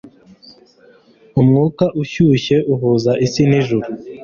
[1.39, 3.87] umwuka ushyushye uhuza isi n'ijuru